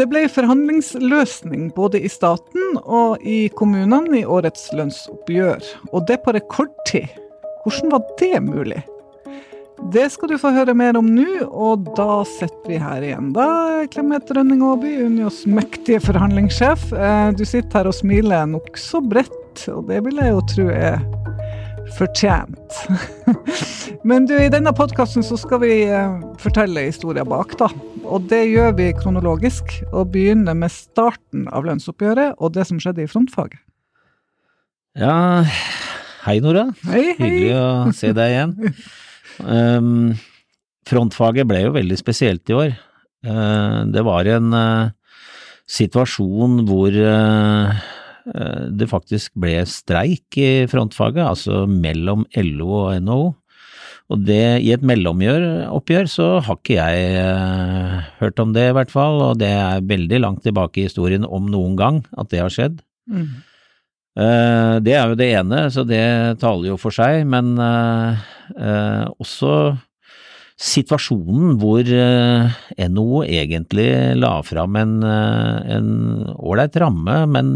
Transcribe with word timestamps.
Det 0.00 0.06
ble 0.08 0.22
forhandlingsløsning 0.32 1.66
både 1.76 1.98
i 2.00 2.08
staten 2.08 2.78
og 2.80 3.20
i 3.20 3.50
kommunene 3.52 4.22
i 4.22 4.24
årets 4.24 4.70
lønnsoppgjør, 4.72 5.66
og 5.92 6.06
det 6.08 6.22
på 6.24 6.32
rekordtid. 6.32 7.18
Hvordan 7.66 7.92
var 7.92 8.06
det 8.16 8.38
mulig? 8.46 8.78
Det 9.92 10.06
skal 10.14 10.32
du 10.32 10.38
få 10.40 10.54
høre 10.56 10.72
mer 10.72 10.96
om 10.96 11.04
nå, 11.12 11.44
og 11.44 11.92
da 11.98 12.22
sitter 12.32 12.72
vi 12.72 12.80
her 12.80 13.04
igjen. 13.10 13.28
Da, 13.36 13.50
Clemet 13.92 14.32
Rønning 14.32 14.64
Aaby, 14.64 14.94
Unios 15.04 15.42
mektige 15.44 16.00
forhandlingssjef. 16.06 16.94
Eh, 16.96 17.28
du 17.36 17.44
sitter 17.44 17.82
her 17.82 17.92
og 17.92 18.00
smiler 18.00 18.48
nokså 18.48 19.04
bredt, 19.04 19.66
og 19.68 19.84
det 19.92 20.00
vil 20.08 20.16
jeg 20.24 20.32
jo 20.32 20.44
tro 20.54 20.70
er 20.80 20.96
fortjent. 21.96 22.76
Men 24.08 24.26
du, 24.28 24.34
i 24.38 24.50
denne 24.52 24.72
podkasten 24.76 25.24
så 25.26 25.38
skal 25.40 25.62
vi 25.64 25.74
eh, 25.86 26.20
fortelle 26.40 26.86
historier 26.88 27.26
bak, 27.28 27.56
da. 27.60 27.70
Og 28.04 28.28
det 28.30 28.44
gjør 28.50 28.72
vi 28.78 28.90
kronologisk, 28.96 29.76
og 29.90 30.12
begynner 30.14 30.56
med 30.58 30.72
starten 30.74 31.46
av 31.52 31.68
lønnsoppgjøret 31.68 32.38
og 32.38 32.54
det 32.56 32.66
som 32.70 32.80
skjedde 32.82 33.04
i 33.04 33.10
frontfaget. 33.10 33.60
Ja, 34.98 35.44
hei 36.24 36.40
Nora. 36.42 36.70
Hei, 36.88 37.12
hei. 37.14 37.20
Hyggelig 37.20 37.54
å 37.60 37.94
se 37.96 38.14
deg 38.16 38.36
igjen. 38.36 38.56
Um, 39.40 40.10
frontfaget 40.84 41.46
ble 41.48 41.62
jo 41.62 41.70
veldig 41.72 41.96
spesielt 41.96 42.50
i 42.50 42.56
år. 42.58 42.72
Uh, 43.24 43.86
det 43.88 44.02
var 44.04 44.28
en 44.28 44.52
uh, 44.52 44.90
situasjon 45.70 46.58
hvor 46.68 46.92
uh, 46.92 47.78
det 48.24 48.88
faktisk 48.90 49.32
ble 49.40 49.62
streik 49.68 50.36
i 50.40 50.66
frontfaget, 50.70 51.22
altså 51.24 51.62
mellom 51.70 52.26
LO 52.36 52.68
og 52.82 52.98
NHO. 53.00 53.28
Og 54.10 54.24
det, 54.26 54.60
i 54.66 54.72
et 54.74 54.82
mellomoppgjør 54.84 56.08
så 56.10 56.26
har 56.42 56.58
ikke 56.58 56.76
jeg 56.76 58.06
hørt 58.18 58.42
om 58.42 58.52
det 58.56 58.66
i 58.68 58.74
hvert 58.76 58.90
fall, 58.90 59.20
og 59.28 59.38
det 59.40 59.52
er 59.54 59.86
veldig 59.86 60.20
langt 60.24 60.42
tilbake 60.44 60.82
i 60.82 60.88
historien 60.88 61.24
om 61.24 61.46
noen 61.48 61.78
gang 61.78 62.02
at 62.18 62.32
det 62.34 62.42
har 62.42 62.52
skjedd. 62.52 62.82
Mm. 63.10 63.30
Eh, 64.18 64.74
det 64.82 64.96
er 64.96 65.12
jo 65.12 65.18
det 65.18 65.28
ene, 65.38 65.62
så 65.70 65.84
det 65.86 66.02
taler 66.42 66.72
jo 66.72 66.80
for 66.80 66.94
seg, 66.94 67.22
men 67.30 67.54
eh, 67.62 68.24
eh, 68.58 69.06
også 69.22 69.76
situasjonen 70.60 71.54
hvor 71.60 71.86
NHO 71.86 73.22
egentlig 73.24 73.88
la 74.20 74.34
fram 74.44 74.76
en 74.76 74.98
ålreit 76.36 76.76
ramme, 76.82 77.14
men 77.32 77.54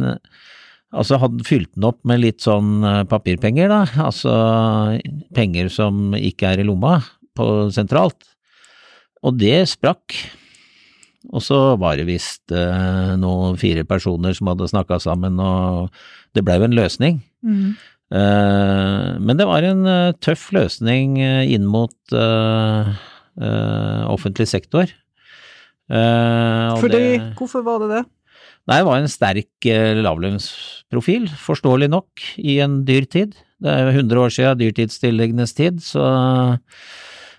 altså 0.94 1.18
hadde 1.22 1.46
fylt 1.46 1.72
den 1.74 1.88
opp 1.88 2.00
med 2.06 2.22
litt 2.22 2.44
sånn 2.44 2.84
papirpenger, 3.10 3.68
da, 3.72 3.82
altså 4.06 4.34
penger 5.34 5.68
som 5.72 6.14
ikke 6.14 6.52
er 6.52 6.62
i 6.62 6.66
lomma 6.68 7.00
på 7.34 7.48
sentralt, 7.74 8.22
og 9.24 9.38
det 9.40 9.64
sprakk. 9.72 10.16
Og 11.32 11.40
så 11.40 11.58
var 11.80 11.96
det 11.96 12.06
visst 12.08 12.52
eh, 12.52 13.14
noen 13.20 13.56
fire 13.60 13.86
personer 13.88 14.36
som 14.36 14.50
hadde 14.50 14.68
snakka 14.68 14.98
sammen, 15.00 15.40
og 15.40 15.88
det 16.36 16.44
blei 16.44 16.58
jo 16.60 16.66
en 16.68 16.76
løsning. 16.76 17.22
Mm. 17.44 17.72
Eh, 18.14 19.06
men 19.24 19.40
det 19.40 19.46
var 19.48 19.64
en 19.64 19.86
uh, 19.88 20.12
tøff 20.22 20.50
løsning 20.54 21.16
uh, 21.22 21.42
inn 21.48 21.64
mot 21.66 21.94
uh, 22.12 22.92
offentlig 24.12 24.46
sektor. 24.50 24.90
Fordi, 25.84 26.92
det, 26.94 27.32
hvorfor 27.36 27.64
var 27.64 27.82
det 27.82 27.88
det? 27.90 28.04
Nei, 28.64 28.78
det 28.80 28.86
var 28.88 28.96
en 28.96 29.10
sterk 29.12 29.66
lavlønnsprofil, 30.00 31.26
forståelig 31.36 31.90
nok, 31.92 32.22
i 32.40 32.58
en 32.64 32.78
dyr 32.88 33.04
tid. 33.04 33.34
Det 33.60 33.68
er 33.68 33.90
jo 33.90 33.98
100 34.00 34.22
år 34.22 34.32
siden 34.32 34.60
dyrtidsstillingenes 34.62 35.52
tid, 35.58 35.82
så, 35.84 36.06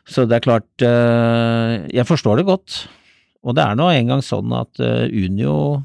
så 0.06 0.28
det 0.30 0.38
er 0.38 0.46
klart 0.46 0.86
Jeg 0.86 2.06
forstår 2.06 2.42
det 2.42 2.46
godt. 2.46 2.78
Og 3.46 3.54
det 3.58 3.64
er 3.66 3.78
nå 3.78 3.90
engang 3.94 4.24
sånn 4.26 4.54
at 4.58 4.82
uh, 4.82 5.06
Unio 5.06 5.84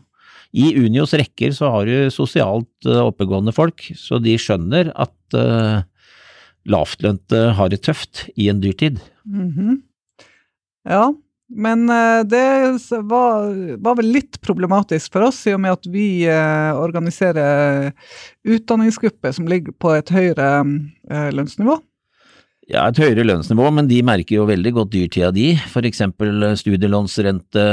i 0.50 0.72
Unios 0.74 1.12
rekker 1.14 1.52
så 1.54 1.68
har 1.76 1.86
du 1.86 2.10
sosialt 2.10 2.88
oppegående 2.90 3.54
folk, 3.54 3.84
så 3.94 4.18
de 4.18 4.34
skjønner 4.40 4.90
at 4.98 5.36
uh, 5.38 5.84
lavtlønte 6.66 7.52
har 7.54 7.70
det 7.70 7.84
tøft 7.86 8.24
i 8.34 8.48
en 8.50 8.62
dyrtid. 8.62 8.98
Mm 9.24 9.50
-hmm. 9.54 9.76
Ja, 10.88 11.12
men 11.50 11.86
det 12.30 12.46
var, 13.10 13.50
var, 13.82 13.96
vel 13.98 14.12
litt 14.14 14.38
problematisk 14.44 15.12
for 15.16 15.26
oss, 15.26 15.42
i 15.50 15.54
og 15.56 15.62
med 15.64 15.74
at 15.74 15.88
vi 15.90 16.24
organiserer 16.30 17.90
utdanningsgrupper 18.46 19.34
som 19.34 19.50
ligger 19.50 19.74
på 19.74 19.96
et 19.98 20.12
høyere 20.14 20.50
lønnsnivå. 21.34 21.80
Ja, 22.70 22.84
et 22.86 23.00
høyere 23.02 23.24
lønnsnivå, 23.26 23.66
men 23.74 23.88
de 23.90 23.98
merker 24.06 24.36
jo 24.36 24.46
veldig 24.46 24.70
godt 24.76 24.92
dyrtida 24.92 25.32
de, 25.34 25.48
for 25.72 25.86
eksempel 25.88 26.44
eh, 26.46 26.58
studielånsrente 26.58 27.64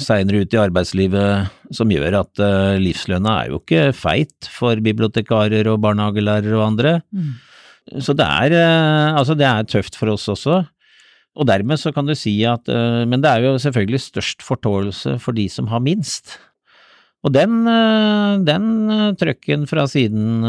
seinere 0.00 0.46
ut 0.46 0.56
i 0.56 0.60
arbeidslivet, 0.62 1.50
som 1.76 1.92
gjør 1.92 2.22
at 2.22 2.40
livslønna 2.80 3.34
er 3.42 3.50
jo 3.50 3.60
ikke 3.60 3.90
feit 3.96 4.48
for 4.48 4.80
bibliotekarer 4.80 5.68
og 5.68 5.82
barnehagelærere 5.84 6.56
og 6.56 6.64
andre. 6.70 6.94
Mm. 7.12 7.34
Så 8.02 8.16
det 8.16 8.24
er, 8.24 8.56
altså 9.14 9.36
det 9.38 9.46
er 9.46 9.68
tøft 9.68 9.98
for 9.98 10.14
oss 10.14 10.24
også. 10.32 10.62
Og 11.36 11.48
dermed 11.48 11.80
så 11.80 11.92
kan 11.92 12.08
du 12.08 12.14
si 12.16 12.38
at 12.48 12.68
uh, 12.72 13.04
Men 13.08 13.20
det 13.20 13.30
er 13.30 13.46
jo 13.46 13.60
selvfølgelig 13.60 14.00
størst 14.08 14.44
fortåelse 14.44 15.18
for 15.22 15.36
de 15.36 15.48
som 15.52 15.68
har 15.72 15.84
minst. 15.84 16.38
Og 17.26 17.32
den, 17.34 17.64
den 18.46 18.66
trøkken 19.18 19.64
fra 19.66 19.88
siden, 19.90 20.44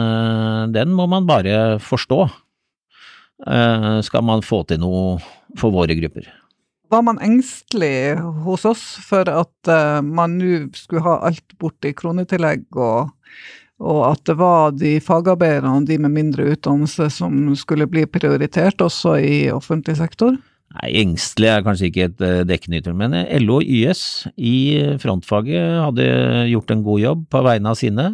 den 0.70 0.92
må 0.94 1.08
man 1.09 1.25
bare 1.25 1.80
forstå. 1.81 2.28
Eh, 3.46 4.02
skal 4.02 4.25
man 4.25 4.42
få 4.46 4.64
til 4.66 4.81
noe 4.81 5.20
for 5.58 5.74
våre 5.74 5.94
grupper. 5.98 6.25
Var 6.90 7.04
man 7.04 7.19
engstelig 7.22 8.18
hos 8.46 8.66
oss 8.66 8.84
for 9.04 9.28
at 9.30 9.72
man 10.06 10.38
nå 10.40 10.68
skulle 10.78 11.04
ha 11.04 11.18
alt 11.28 11.58
bort 11.59 11.86
i 11.86 11.92
kronetillegg, 11.98 12.64
og, 12.80 13.09
og, 13.81 14.02
at 14.14 14.22
det 14.30 14.38
var 14.40 14.78
de 14.78 14.94
fagarbeiderne 15.04 15.81
og 15.81 15.90
de 15.90 15.98
med 16.00 16.16
mindre 16.16 16.48
utdannelse 16.54 17.09
som 17.18 17.52
skulle 17.59 17.90
bli 17.92 18.06
prioritert 18.08 18.86
også 18.86 19.18
i 19.19 19.36
offentlig 19.52 19.98
sektor? 20.00 20.38
Nei, 20.76 20.90
engstelig 21.00 21.48
er 21.50 21.66
kanskje 21.66 21.90
ikke 21.90 22.08
et 22.10 22.24
uh, 22.24 22.46
dekkende 22.48 22.82
uttrykk, 22.82 22.98
men 23.00 23.16
LO 23.46 23.62
og 23.62 23.68
YS 23.68 24.02
i 24.36 24.56
frontfaget 25.02 25.78
hadde 25.86 26.08
gjort 26.52 26.74
en 26.74 26.82
god 26.86 27.04
jobb 27.04 27.22
på 27.32 27.44
vegne 27.48 27.72
av 27.72 27.80
sine. 27.80 28.08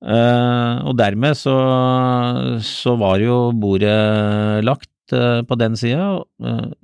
Uh, 0.00 0.80
og 0.88 0.96
dermed 0.96 1.36
så, 1.36 1.56
så, 2.64 2.96
var 2.96 3.20
jo 3.20 3.50
bordet 3.52 4.64
lagt 4.64 4.88
på 5.10 5.56
den 5.58 5.74
sida. 5.74 6.20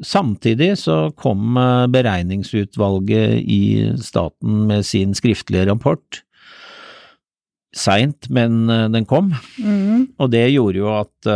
Samtidig 0.02 0.72
så 0.80 1.12
kom 1.14 1.54
beregningsutvalget 1.94 3.36
i 3.38 3.60
staten 4.02 4.64
med 4.66 4.82
sin 4.82 5.14
skriftlige 5.14 5.68
rapport. 5.68 6.24
Seint, 7.70 8.26
men 8.34 8.66
den 8.66 9.06
kom. 9.06 9.30
Mm. 9.62 10.08
Og 10.18 10.32
det 10.34 10.42
gjorde 10.50 10.82
jo 10.82 10.90
at 10.96 11.30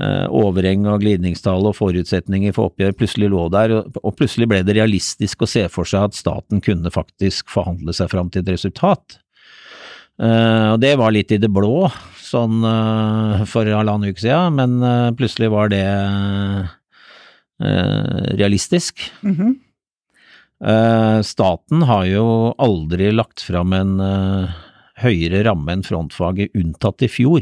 overheng 0.00 0.86
av 0.88 1.00
glidningstall 1.02 1.66
og 1.68 1.76
forutsetninger 1.76 2.54
for 2.56 2.70
oppgjør 2.70 2.94
plutselig 2.96 3.30
lå 3.32 3.46
der, 3.52 3.74
og 4.00 4.14
plutselig 4.16 4.48
ble 4.50 4.62
det 4.64 4.76
realistisk 4.78 5.44
å 5.44 5.48
se 5.50 5.66
for 5.72 5.88
seg 5.88 6.08
at 6.08 6.16
staten 6.16 6.62
kunne 6.64 6.92
faktisk 6.94 7.50
forhandle 7.52 7.92
seg 7.96 8.10
fram 8.12 8.30
til 8.32 8.44
et 8.44 8.54
resultat. 8.54 9.18
Uh, 10.20 10.76
og 10.76 10.82
det 10.82 10.94
var 11.00 11.14
litt 11.16 11.32
i 11.32 11.40
det 11.40 11.48
blå, 11.52 11.88
sånn 12.20 12.60
uh, 12.64 13.40
for 13.48 13.68
halvannen 13.68 14.12
uke 14.12 14.20
siden, 14.20 14.58
men 14.58 15.16
plutselig 15.16 15.50
var 15.52 15.72
det 15.72 15.86
realistisk. 18.40 19.02
Mm 19.20 19.34
-hmm. 19.36 21.22
staten 21.22 21.82
har 21.82 22.04
jo 22.04 22.54
aldri 22.56 23.12
lagt 23.12 23.40
fram 23.40 23.72
en 23.72 24.00
høyere 24.96 25.44
ramme 25.44 25.72
enn 25.72 25.82
frontfaget, 25.82 26.54
unntatt 26.54 27.02
i 27.02 27.08
fjor, 27.08 27.40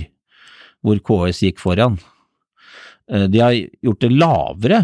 hvor 0.83 0.99
KS 0.99 1.43
gikk 1.43 1.59
foran. 1.63 1.99
De 3.09 3.41
har 3.41 3.55
gjort 3.57 4.03
det 4.05 4.11
lavere 4.13 4.83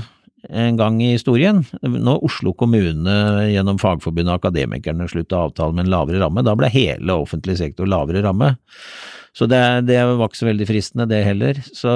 en 0.49 0.77
gang 0.77 1.01
i 1.03 1.15
historien. 1.15 1.63
Når 1.83 2.25
Oslo 2.27 2.55
kommune 2.57 3.17
gjennom 3.51 3.81
Fagforbundet 3.81 4.33
og 4.33 4.43
Akademikerne 4.43 5.09
slutta 5.11 5.45
avtale 5.47 5.77
med 5.77 5.87
en 5.87 5.95
lavere 5.95 6.21
ramme, 6.23 6.45
da 6.45 6.55
ble 6.59 6.71
hele 6.73 7.17
offentlig 7.17 7.59
sektor 7.61 7.89
lavere 7.91 8.25
ramme. 8.25 8.55
Så 9.35 9.49
det, 9.51 9.61
det, 9.89 9.99
var 9.99 10.29
ikke 10.29 10.43
så 10.45 10.47
veldig 10.47 10.67
fristende, 10.69 11.09
det 11.11 11.25
heller. 11.27 11.59
Så, 11.75 11.91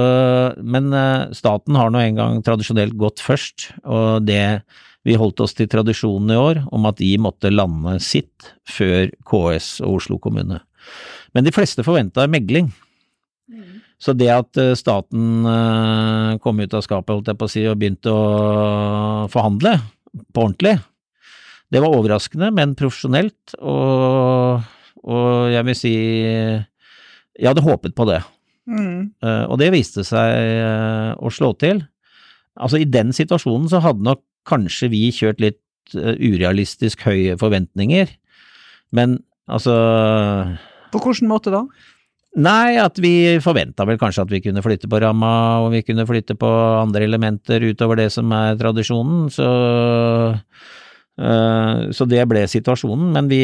men 0.58 0.90
uh, 0.90 1.30
staten 1.36 1.78
har 1.78 1.92
nå 1.94 2.02
en 2.02 2.18
gang 2.18 2.40
tradisjonelt 2.46 2.96
gått 2.98 3.22
først, 3.22 3.70
og 3.86 4.26
det 4.26 4.64
vi 5.06 5.14
holdt 5.16 5.40
oss 5.44 5.54
til 5.56 5.68
tradisjonen 5.70 6.34
i 6.34 6.40
år 6.40 6.64
om 6.74 6.88
at 6.90 6.98
de 6.98 7.12
måtte 7.22 7.52
lande 7.54 7.94
sitt 8.02 8.50
før 8.68 9.12
KS 9.28 9.78
og 9.86 10.00
Oslo 10.00 10.18
kommune. 10.20 10.58
Men 11.36 11.46
de 11.46 11.54
fleste 11.54 11.84
forventa 11.86 12.26
megling. 12.28 12.72
Så 13.98 14.14
det 14.14 14.30
at 14.30 14.58
eh, 14.60 14.76
staten 14.78 15.46
eh, 15.48 16.38
kom 16.42 16.60
ut 16.62 16.74
av 16.74 16.84
skapet, 16.86 17.16
holdt 17.16 17.32
jeg 17.32 17.38
på 17.38 17.48
å 17.48 17.50
si, 17.50 17.64
og 17.66 17.78
begynte 17.80 18.14
å 18.14 19.26
forhandle 19.32 19.74
på 20.34 20.44
ordentlig, 20.44 20.78
det 21.68 21.82
var 21.84 21.92
overraskende, 21.92 22.48
men 22.54 22.72
profesjonelt, 22.78 23.52
og, 23.60 24.62
og 25.04 25.50
jeg 25.52 25.66
vil 25.68 25.76
si 25.76 25.92
Jeg 25.92 27.44
hadde 27.44 27.62
håpet 27.66 27.92
på 27.94 28.06
det. 28.08 28.22
Mm. 28.70 29.10
Eh, 29.20 29.44
og 29.50 29.58
det 29.60 29.68
viste 29.74 30.06
seg 30.06 31.18
å 31.20 31.30
slå 31.34 31.52
til. 31.60 31.82
Altså, 32.58 32.80
i 32.80 32.88
den 32.88 33.12
situasjonen 33.14 33.68
så 33.70 33.82
hadde 33.84 34.06
nok 34.06 34.22
kanskje 34.48 34.88
vi 34.94 35.02
kjørt 35.14 35.42
litt 35.44 35.60
urealistisk 35.92 37.04
høye 37.06 37.36
forventninger. 37.40 38.10
Men 38.96 39.18
altså 39.48 39.76
På 40.92 41.00
hvilken 41.04 41.30
måte 41.30 41.52
da? 41.52 41.66
Nei, 42.36 42.76
at 42.78 42.98
vi 43.00 43.38
forventa 43.42 43.86
vel 43.88 43.96
kanskje 43.98 44.22
at 44.26 44.30
vi 44.30 44.42
kunne 44.44 44.60
flytte 44.62 44.86
på 44.90 45.00
ramma, 45.00 45.30
og 45.64 45.72
vi 45.72 45.80
kunne 45.82 46.04
flytte 46.06 46.36
på 46.38 46.50
andre 46.82 47.06
elementer 47.08 47.64
utover 47.70 47.96
det 48.02 48.10
som 48.12 48.30
er 48.36 48.58
tradisjonen, 48.60 49.30
så 49.32 49.48
øh, 51.18 51.88
så 51.96 52.06
det 52.06 52.26
ble 52.30 52.44
situasjonen, 52.46 53.08
men 53.16 53.30
vi 53.32 53.40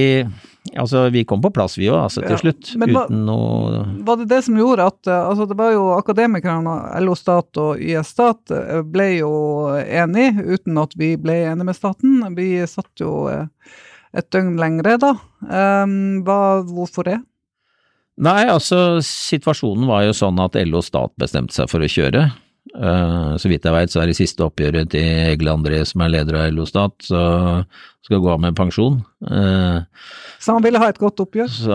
altså 0.79 1.09
vi 1.13 1.25
kom 1.29 1.43
på 1.43 1.51
plass 1.57 1.75
vi 1.81 1.89
òg, 1.91 2.05
altså 2.05 2.23
til 2.23 2.37
Ja, 2.37 2.39
slutt, 2.45 2.71
men 2.81 2.93
hva- 2.95 3.07
uten 3.09 3.25
noe 3.27 3.83
Var 4.07 4.17
det 4.23 4.29
det 4.31 4.39
som 4.47 4.57
gjorde 4.61 4.87
at 4.93 5.11
eh, 5.11 5.27
Altså, 5.33 5.49
det 5.51 5.57
var 5.59 5.73
jo 5.75 5.89
akademikerne, 5.97 6.77
LO 7.03 7.15
Stat 7.19 7.61
og 7.65 7.81
YS 7.83 8.15
Stat 8.15 8.55
eh, 8.55 8.81
ble 8.87 9.09
jo 9.19 9.33
enige, 9.81 10.45
uten 10.55 10.79
at 10.85 10.95
vi 10.97 11.17
ble 11.17 11.41
enige 11.51 11.67
med 11.73 11.77
staten. 11.77 12.21
Vi 12.37 12.49
satt 12.71 13.01
jo 13.01 13.27
et 14.15 14.31
døgn 14.31 14.55
lengre 14.61 14.97
da. 15.03 15.17
Um, 15.43 16.23
hva, 16.25 16.63
hvorfor 16.69 17.09
det? 17.11 17.19
Nei, 18.23 18.45
altså 18.47 19.01
situasjonen 19.03 19.89
var 19.91 20.05
jo 20.07 20.13
sånn 20.15 20.39
at 20.45 20.55
LO 20.69 20.83
Stat 20.87 21.11
bestemte 21.19 21.55
seg 21.57 21.71
for 21.73 21.83
å 21.83 21.89
kjøre. 21.91 22.29
Uh, 22.75 23.35
så 23.39 23.51
vidt 23.51 23.67
jeg 23.67 23.75
veit 23.75 23.93
så 23.93 24.01
er 24.03 24.09
det 24.11 24.17
siste 24.19 24.43
oppgjøret 24.47 24.89
til 24.95 25.05
Egil 25.35 25.51
André 25.53 25.83
som 25.87 26.01
er 26.03 26.13
leder 26.15 26.39
av 26.41 26.53
LO 26.55 26.65
Stat, 26.67 26.95
så 27.07 27.21
skal 28.07 28.23
gå 28.23 28.31
av 28.33 28.41
med 28.43 28.57
pensjon. 28.59 29.01
Uh, 29.27 29.83
Så 30.43 30.55
han 30.57 30.63
ville 30.65 30.79
ha 30.81 30.89
et 30.91 30.99
godt 31.01 31.21
oppgjør? 31.25 31.51
så 31.51 31.75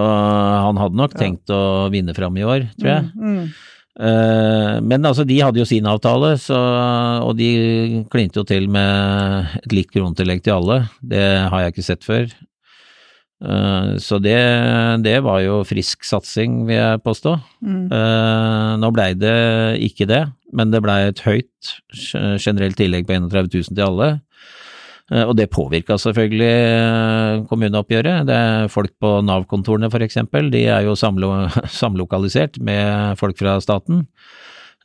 han 0.66 0.80
hadde 0.80 0.96
nok 1.00 1.14
Ja. 1.16 1.20
tenkt 1.26 1.52
å 1.54 1.90
vinne 1.92 2.16
fram 2.16 2.38
i 2.38 2.44
år, 2.48 2.70
tror 2.80 2.90
jeg. 2.94 3.12
Mm, 3.16 3.36
mm. 3.36 3.52
Eh, 4.00 4.80
Men 4.82 5.04
altså, 5.04 5.26
de 5.28 5.40
hadde 5.42 5.60
jo 5.60 5.66
sin 5.68 5.84
avtale, 5.90 6.38
så, 6.40 6.56
og 7.26 7.36
de 7.36 8.06
klinte 8.10 8.40
jo 8.40 8.46
til 8.48 8.70
med 8.72 9.58
et 9.60 9.74
likt 9.76 9.92
kronetillegg 9.92 10.44
til 10.46 10.54
alle. 10.56 10.78
Det 11.04 11.50
har 11.52 11.66
jeg 11.66 11.74
ikke 11.74 11.84
sett 11.84 12.06
før. 12.08 12.30
Eh, 13.40 13.98
Så 13.98 14.20
det, 14.20 14.38
det 15.04 15.20
var 15.24 15.42
jo 15.44 15.62
frisk 15.68 16.04
satsing, 16.04 16.66
vil 16.68 16.80
jeg 16.80 17.04
påstå. 17.06 17.36
Mm. 17.64 17.86
Eh, 17.92 18.72
Nå 18.82 18.92
blei 18.96 19.14
det 19.16 19.80
ikke 19.90 20.08
det, 20.10 20.26
men 20.54 20.72
det 20.72 20.84
blei 20.84 21.06
et 21.08 21.24
høyt 21.24 21.76
generelt 22.40 22.78
tillegg 22.80 23.08
på 23.08 23.16
31 23.16 23.48
000 23.54 23.76
til 23.76 23.86
alle. 23.86 24.10
Eh, 25.12 25.24
Og 25.24 25.36
det 25.40 25.50
påvirka 25.52 25.98
selvfølgelig 25.98 27.48
kommuneoppgjøret. 27.50 28.28
Det 28.28 28.36
er 28.36 28.68
folk 28.72 28.92
på 29.00 29.20
Nav-kontorene 29.24 29.90
eksempel, 30.04 30.52
de 30.52 30.66
er 30.68 30.84
jo 30.84 30.96
samlo 30.96 31.48
samlokalisert 31.82 32.60
med 32.60 33.18
folk 33.18 33.38
fra 33.38 33.60
staten. 33.62 34.06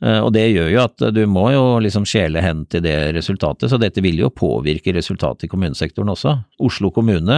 Og 0.03 0.33
det 0.35 0.49
gjør 0.51 0.67
jo 0.73 0.79
at 0.83 1.03
du 1.15 1.21
må 1.25 1.45
jo 1.53 1.79
liksom 1.79 2.03
skjele 2.03 2.41
hen 2.43 2.65
til 2.67 2.81
det 2.83 3.15
resultatet, 3.15 3.69
så 3.71 3.79
dette 3.79 4.03
vil 4.03 4.19
jo 4.19 4.27
påvirke 4.27 4.91
resultatet 4.91 5.47
i 5.47 5.47
kommunesektoren 5.47 6.11
også. 6.11 6.33
Oslo 6.59 6.91
kommune 6.91 7.37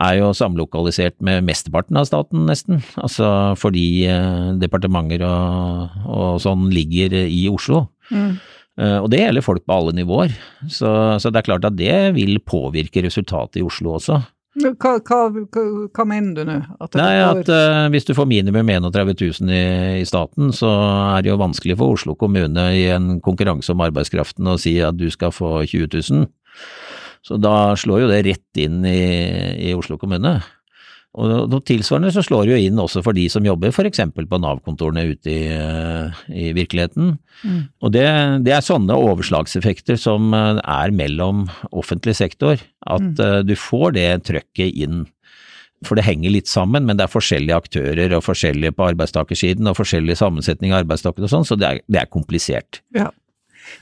er 0.00 0.18
jo 0.18 0.32
samlokalisert 0.36 1.18
med 1.24 1.44
mesteparten 1.44 1.98
av 2.00 2.08
staten, 2.08 2.46
nesten. 2.48 2.80
Altså 2.96 3.26
fordi 3.60 4.06
eh, 4.08 4.52
departementer 4.60 5.24
og, 5.28 5.96
og 6.08 6.40
sånn 6.42 6.70
ligger 6.72 7.16
i 7.26 7.44
Oslo. 7.52 7.86
Mm. 8.12 8.36
Eh, 8.80 8.98
Og 9.02 9.10
det 9.12 9.20
gjelder 9.20 9.44
folk 9.44 9.66
på 9.66 9.76
alle 9.76 9.96
nivåer. 9.96 10.32
Så, 10.68 10.92
så 11.20 11.32
det 11.32 11.42
er 11.42 11.48
klart 11.50 11.66
at 11.68 11.76
det 11.76 12.14
vil 12.16 12.38
påvirke 12.40 13.04
resultatet 13.04 13.60
i 13.60 13.66
Oslo 13.66 13.98
også. 13.98 14.22
Hva, 14.52 14.98
hva, 15.00 15.18
hva, 15.32 15.62
hva 15.96 16.04
mener 16.04 16.34
du 16.36 16.44
nå? 16.44 16.58
At 16.84 16.96
Nei, 17.00 17.12
at 17.24 17.48
uh, 17.48 17.86
hvis 17.92 18.04
du 18.04 18.12
får 18.12 18.28
minimum 18.28 18.68
31 18.68 19.14
000 19.40 19.48
i, 19.48 19.62
i 20.02 20.04
staten, 20.04 20.50
så 20.52 20.68
er 21.16 21.24
det 21.24 21.32
jo 21.32 21.38
vanskelig 21.40 21.78
for 21.80 21.96
Oslo 21.96 22.12
kommune 22.20 22.66
i 22.76 22.82
en 22.92 23.14
konkurranse 23.24 23.72
om 23.72 23.80
arbeidskraften 23.80 24.52
å 24.52 24.58
si 24.60 24.74
at 24.84 24.98
du 25.00 25.06
skal 25.12 25.32
få 25.32 25.62
20 25.64 25.96
000. 25.96 26.28
Så 27.22 27.38
da 27.38 27.74
slår 27.78 28.04
jo 28.04 28.10
det 28.10 28.24
rett 28.26 28.58
inn 28.58 28.82
i, 28.88 28.98
i 29.70 29.76
Oslo 29.78 29.98
kommune. 30.00 30.40
Og 31.12 31.28
noe 31.52 31.60
tilsvarende 31.68 32.08
så 32.14 32.22
slår 32.24 32.46
det 32.48 32.54
jo 32.54 32.68
inn 32.70 32.78
også 32.80 33.02
for 33.04 33.12
de 33.12 33.26
som 33.28 33.44
jobber 33.44 33.68
f.eks. 33.68 34.00
på 34.16 34.38
Nav-kontorene 34.40 35.02
ute 35.10 35.28
i, 35.28 35.42
eh, 35.52 36.22
i 36.32 36.46
virkeligheten. 36.56 37.18
Mm. 37.44 37.58
Og 37.84 37.92
det, 37.92 38.06
det 38.46 38.54
er 38.56 38.64
sånne 38.64 38.96
overslagseffekter 38.96 40.00
som 40.00 40.32
eh, 40.32 40.62
er 40.64 40.94
mellom 40.96 41.44
offentlig 41.70 42.16
sektor, 42.16 42.56
at 42.88 43.04
Mm. 43.04 43.20
eh, 43.26 43.42
du 43.44 43.52
får 43.60 43.92
det 43.98 44.08
trøkket 44.30 44.72
inn. 44.86 45.02
For 45.84 45.98
det 45.98 46.06
henger 46.06 46.30
litt 46.32 46.48
sammen, 46.48 46.86
men 46.86 46.96
det 46.96 47.04
er 47.04 47.12
forskjellige 47.12 47.60
aktører 47.60 48.12
og 48.16 48.24
forskjellige 48.24 48.72
på 48.78 48.84
arbeidstakersiden 48.94 49.66
og 49.68 49.76
forskjellig 49.76 50.16
sammensetning 50.16 50.72
av 50.72 50.84
arbeidstakere 50.84 51.26
og 51.26 51.32
sånn, 51.34 51.44
så 51.44 51.58
det 51.58 51.68
er, 51.68 51.80
det 51.92 52.00
er 52.04 52.08
komplisert. 52.12 52.80
Ja. 52.96 53.10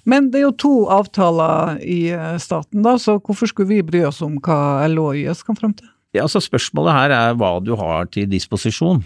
Men 0.09 0.31
det 0.33 0.41
er 0.41 0.47
jo 0.49 0.57
to 0.65 0.75
avtaler 0.93 1.81
i 1.85 2.03
eh, 2.15 2.37
staten, 2.43 2.83
da, 2.87 2.97
så 3.01 3.19
hvorfor 3.19 3.51
skulle 3.51 3.71
vi 3.73 3.87
bry 3.87 4.05
oss 4.09 4.21
om 4.25 4.39
hva 4.43 4.87
LO 4.91 5.11
og 5.13 5.21
YS 5.21 5.45
frem 5.49 5.75
til? 5.77 5.89
Ja, 6.17 6.25
altså 6.27 6.43
Spørsmålet 6.43 6.97
her 6.97 7.15
er 7.15 7.39
hva 7.39 7.57
du 7.63 7.77
har 7.79 8.09
til 8.11 8.29
disposisjon. 8.31 9.05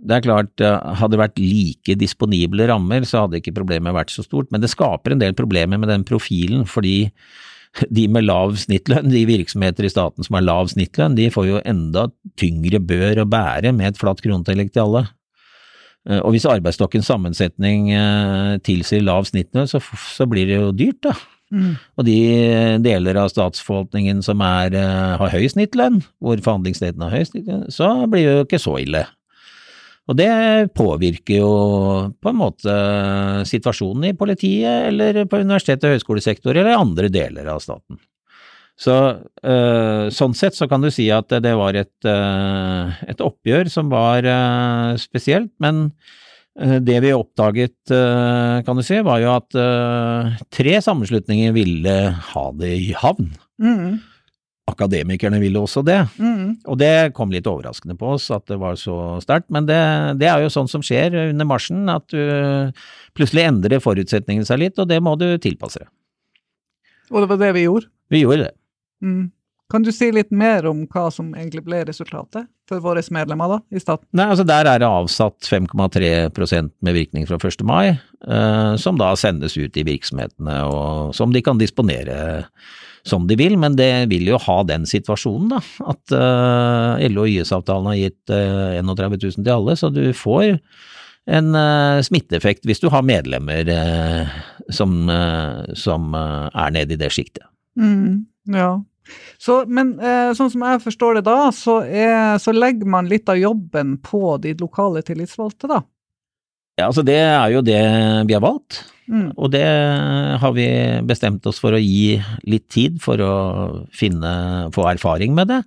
Det 0.00 0.16
er 0.16 0.24
klart, 0.24 0.52
eh, 0.64 0.96
hadde 0.96 1.14
det 1.14 1.22
vært 1.22 1.38
like 1.42 1.96
disponible 2.00 2.66
rammer, 2.70 3.04
så 3.04 3.26
hadde 3.26 3.40
ikke 3.40 3.56
problemet 3.56 3.96
vært 3.96 4.12
så 4.14 4.24
stort, 4.24 4.50
men 4.50 4.62
det 4.62 4.72
skaper 4.72 5.14
en 5.14 5.22
del 5.22 5.36
problemer 5.36 5.80
med 5.80 5.92
den 5.92 6.06
profilen, 6.08 6.66
fordi 6.68 7.12
de 7.94 8.06
med 8.10 8.26
lav 8.26 8.56
snittlønn, 8.58 9.12
de 9.12 9.22
virksomheter 9.28 9.86
i 9.86 9.92
staten 9.92 10.26
som 10.26 10.34
har 10.38 10.46
lav 10.46 10.72
snittlønn, 10.72 11.14
de 11.18 11.28
får 11.30 11.46
jo 11.46 11.62
enda 11.68 12.08
tyngre 12.40 12.80
bør 12.82 13.22
å 13.22 13.28
bære 13.30 13.74
med 13.76 13.92
et 13.92 14.00
flatt 14.00 14.22
kronetillegg 14.24 14.72
til 14.74 14.88
alle. 14.88 15.04
Eh, 16.08 16.20
Og 16.20 16.34
hvis 16.34 16.48
arbeidsstokkens 16.48 17.10
sammensetning 17.10 17.90
eh, 17.92 18.56
tilsier 18.64 19.04
lav 19.04 19.28
snittlønn, 19.28 19.68
så, 19.68 19.82
så 19.82 20.26
blir 20.30 20.48
det 20.48 20.58
jo 20.60 20.72
dyrt, 20.72 21.02
da. 21.10 21.14
Mm. 21.50 21.72
Og 21.98 22.04
de 22.06 22.18
deler 22.84 23.18
av 23.18 23.32
statsforvaltningen 23.32 24.20
som 24.22 24.42
er, 24.46 24.76
eh, 24.78 25.14
har 25.20 25.32
høy 25.34 25.48
snittlønn, 25.50 26.00
hvor 26.22 26.40
forhandlingsledene 26.44 27.08
har 27.08 27.18
høy 27.18 27.26
snittlønn, 27.26 27.64
så 27.74 27.90
blir 28.10 28.26
det 28.26 28.36
jo 28.36 28.44
ikke 28.46 28.62
så 28.62 28.76
ille. 28.80 29.06
Og 30.10 30.16
det 30.18 30.30
påvirker 30.74 31.36
jo 31.38 31.50
på 32.18 32.30
en 32.32 32.38
måte 32.38 32.76
situasjonen 33.46 34.08
i 34.08 34.16
politiet, 34.18 34.88
eller 34.88 35.24
på 35.30 35.38
universitet- 35.38 35.84
og 35.86 35.94
høyskolesektor, 35.94 36.56
eller 36.56 36.78
andre 36.78 37.10
deler 37.12 37.50
av 37.52 37.60
staten. 37.62 38.00
Så 38.80 38.94
eh, 39.44 40.06
sånn 40.14 40.36
sett 40.36 40.56
så 40.56 40.68
kan 40.70 40.80
du 40.80 40.88
si 40.92 41.10
at 41.12 41.28
det 41.44 41.52
var 41.58 41.76
et, 41.76 41.92
eh, 42.08 43.00
et 43.12 43.20
oppgjør 43.20 43.68
som 43.72 43.90
var 43.92 44.24
eh, 44.24 44.94
spesielt, 45.00 45.52
men 45.60 45.90
det 46.60 46.96
vi 47.00 47.12
oppdaget, 47.14 47.88
kan 48.66 48.76
du 48.76 48.82
si, 48.84 48.96
var 49.06 49.20
jo 49.22 49.28
at 49.32 49.54
tre 50.52 50.72
sammenslutninger 50.82 51.54
ville 51.54 51.92
ha 52.10 52.42
det 52.58 52.72
i 52.74 52.90
havn. 52.98 53.30
Mm. 53.62 54.00
Akademikerne 54.68 55.38
ville 55.40 55.62
også 55.62 55.84
det, 55.86 56.00
Mm. 56.18 56.58
og 56.66 56.76
det 56.82 57.14
kom 57.16 57.30
litt 57.32 57.46
overraskende 57.48 57.96
på 57.96 58.10
oss 58.16 58.26
at 58.34 58.44
det 58.50 58.58
var 58.60 58.74
så 58.76 59.22
sterkt, 59.22 59.46
men 59.48 59.70
det, 59.70 59.78
det 60.20 60.28
er 60.28 60.42
jo 60.42 60.52
sånn 60.52 60.68
som 60.68 60.82
skjer 60.84 61.14
under 61.30 61.48
marsjen, 61.48 61.86
at 61.88 62.10
du 62.12 62.74
plutselig 63.16 63.46
endrer 63.46 63.80
forutsetningene 63.80 64.44
seg 64.44 64.60
litt, 64.66 64.78
og 64.82 64.90
det 64.90 65.00
må 65.00 65.14
du 65.16 65.30
tilpasse 65.40 65.80
deg. 65.80 65.88
Og 67.14 67.22
det 67.22 67.30
var 67.30 67.40
det 67.46 67.54
vi 67.56 67.64
gjorde. 67.70 67.88
Vi 68.10 68.24
gjorde 68.26 68.50
det. 68.50 68.54
Mm. 69.04 69.30
Kan 69.70 69.84
du 69.86 69.92
si 69.94 70.08
litt 70.10 70.32
mer 70.34 70.66
om 70.66 70.82
hva 70.90 71.04
som 71.14 71.28
egentlig 71.36 71.62
ble 71.62 71.84
resultatet 71.86 72.48
for 72.66 72.82
våre 72.82 73.02
medlemmer 73.14 73.52
da, 73.52 73.58
i 73.70 73.82
staten? 73.82 74.06
Nei, 74.18 74.26
altså 74.32 74.42
Der 74.46 74.66
er 74.66 74.82
det 74.82 74.88
avsatt 74.88 75.46
5,3% 75.46 76.72
med 76.82 76.96
virkning 76.96 77.26
fra 77.28 77.38
1. 77.38 77.62
mai, 77.68 77.94
eh, 77.94 78.72
som 78.82 78.98
da 78.98 79.12
sendes 79.18 79.54
ut 79.56 79.78
i 79.78 79.86
virksomhetene, 79.86 80.56
og 80.66 81.14
som 81.14 81.30
de 81.30 81.42
kan 81.46 81.60
disponere 81.60 82.50
som 83.06 83.28
de 83.30 83.38
vil, 83.38 83.54
men 83.56 83.78
det 83.78 84.10
vil 84.10 84.26
jo 84.28 84.40
ha 84.42 84.58
den 84.66 84.84
situasjonen, 84.90 85.54
da, 85.54 85.60
at 85.94 86.16
eh, 86.18 87.06
LO 87.14 87.24
og 87.24 87.30
YS-avtalen 87.30 87.92
har 87.92 88.00
gitt 88.00 88.34
eh, 88.34 88.80
31 88.82 89.20
000 89.22 89.38
til 89.38 89.54
alle, 89.54 89.78
så 89.78 89.92
du 89.94 90.02
får 90.16 90.58
en 91.30 91.54
eh, 91.54 92.02
smitteeffekt 92.04 92.66
hvis 92.66 92.82
du 92.82 92.90
har 92.92 93.06
medlemmer 93.06 93.70
eh, 93.70 94.38
som, 94.74 95.02
eh, 95.12 95.72
som 95.78 96.14
er 96.16 96.74
nede 96.74 96.96
i 96.96 97.00
det 97.00 97.12
sjiktet. 97.14 97.46
Mm. 97.78 98.26
Ja. 98.50 98.80
Så, 99.40 99.62
men 99.66 99.94
eh, 99.98 100.30
sånn 100.36 100.50
som 100.52 100.64
jeg 100.66 100.82
forstår 100.84 101.18
det 101.18 101.24
da, 101.26 101.38
så, 101.54 101.80
er, 101.84 102.36
så 102.42 102.54
legger 102.54 102.88
man 102.90 103.08
litt 103.10 103.28
av 103.32 103.40
jobben 103.40 103.96
på 104.04 104.36
de 104.42 104.54
lokale 104.60 105.02
tillitsvalgte, 105.06 105.70
da. 105.70 105.80
Ja, 106.78 106.88
altså 106.88 107.02
det 107.04 107.18
er 107.18 107.50
jo 107.52 107.62
det 107.64 107.80
vi 108.28 108.36
har 108.36 108.44
valgt. 108.44 108.84
Mm. 109.10 109.32
Og 109.34 109.50
det 109.52 109.66
har 110.40 110.52
vi 110.54 110.68
bestemt 111.08 111.46
oss 111.50 111.58
for 111.60 111.74
å 111.74 111.82
gi 111.82 112.20
litt 112.46 112.68
tid 112.70 113.00
for 113.02 113.20
å 113.20 113.34
finne, 113.96 114.70
få 114.74 114.86
erfaring 114.92 115.34
med 115.36 115.50
det. 115.50 115.60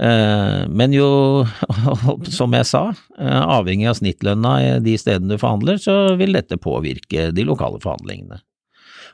Eh, 0.00 0.62
Men 0.72 0.94
jo, 0.96 1.44
som 2.38 2.54
jeg 2.56 2.68
sa, 2.68 2.86
eh, 3.18 3.42
avhengig 3.58 3.90
av 3.90 3.98
snittlønna 4.00 4.54
i 4.62 4.70
de 4.84 4.96
stedene 5.00 5.34
du 5.34 5.42
forhandler, 5.42 5.80
så 5.82 6.16
vil 6.20 6.32
dette 6.38 6.60
påvirke 6.60 7.28
de 7.36 7.44
lokale 7.48 7.82
forhandlingene. 7.82 8.40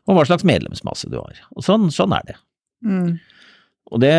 Og 0.09 0.17
hva 0.17 0.25
slags 0.29 0.47
medlemsmasse 0.47 1.11
du 1.11 1.19
har. 1.19 1.43
Og 1.57 1.67
sånn, 1.67 1.91
sånn 1.93 2.15
er 2.17 2.31
det. 2.31 2.39
Mm. 2.87 3.19
Og 3.89 4.03
det, 4.03 4.15